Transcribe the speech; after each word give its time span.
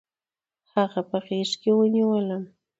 هغه 0.73 1.01
په 1.09 1.17
غېږ 1.25 1.49
کې 1.61 1.71
ونیولم. 1.77 2.43